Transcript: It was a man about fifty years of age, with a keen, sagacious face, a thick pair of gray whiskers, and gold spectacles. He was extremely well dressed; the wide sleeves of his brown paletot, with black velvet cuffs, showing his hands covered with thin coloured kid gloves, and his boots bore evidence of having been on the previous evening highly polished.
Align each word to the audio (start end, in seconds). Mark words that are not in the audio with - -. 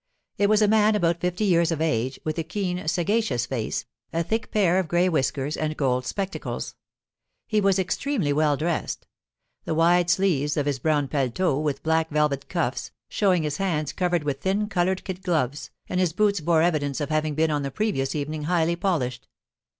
It 0.39 0.49
was 0.49 0.63
a 0.63 0.67
man 0.67 0.95
about 0.95 1.19
fifty 1.19 1.43
years 1.43 1.71
of 1.71 1.79
age, 1.79 2.19
with 2.23 2.39
a 2.39 2.43
keen, 2.43 2.87
sagacious 2.87 3.45
face, 3.45 3.85
a 4.11 4.23
thick 4.23 4.49
pair 4.49 4.79
of 4.79 4.87
gray 4.87 5.07
whiskers, 5.07 5.55
and 5.55 5.77
gold 5.77 6.07
spectacles. 6.07 6.73
He 7.45 7.61
was 7.61 7.77
extremely 7.77 8.33
well 8.33 8.57
dressed; 8.57 9.05
the 9.65 9.75
wide 9.75 10.09
sleeves 10.09 10.57
of 10.57 10.65
his 10.65 10.79
brown 10.79 11.07
paletot, 11.07 11.61
with 11.61 11.83
black 11.83 12.09
velvet 12.09 12.49
cuffs, 12.49 12.89
showing 13.09 13.43
his 13.43 13.57
hands 13.57 13.93
covered 13.93 14.23
with 14.23 14.41
thin 14.41 14.67
coloured 14.69 15.03
kid 15.03 15.21
gloves, 15.21 15.69
and 15.87 15.99
his 15.99 16.13
boots 16.13 16.39
bore 16.41 16.63
evidence 16.63 16.99
of 16.99 17.11
having 17.11 17.35
been 17.35 17.51
on 17.51 17.61
the 17.61 17.69
previous 17.69 18.15
evening 18.15 18.45
highly 18.45 18.75
polished. 18.75 19.27